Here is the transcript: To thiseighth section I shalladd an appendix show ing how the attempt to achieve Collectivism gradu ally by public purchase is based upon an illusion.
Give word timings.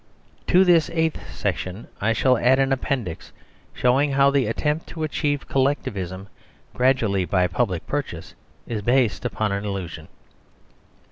To 0.47 0.65
thiseighth 0.65 1.19
section 1.31 1.87
I 2.01 2.13
shalladd 2.13 2.57
an 2.57 2.71
appendix 2.73 3.31
show 3.71 3.99
ing 3.99 4.13
how 4.13 4.31
the 4.31 4.47
attempt 4.47 4.87
to 4.87 5.03
achieve 5.03 5.47
Collectivism 5.47 6.27
gradu 6.75 7.03
ally 7.03 7.25
by 7.25 7.45
public 7.45 7.85
purchase 7.85 8.33
is 8.65 8.81
based 8.81 9.25
upon 9.25 9.51
an 9.51 9.63
illusion. 9.63 10.07